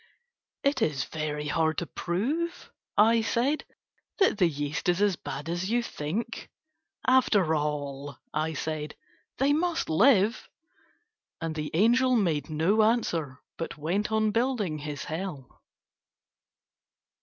[0.63, 3.65] "It is very hard to prove," I said,
[4.17, 6.49] "that the yeast is as bad as you think."
[7.05, 8.95] "After all," I said,
[9.37, 10.49] "they must live."
[11.39, 15.61] And the angel made no answer but went on building his hell.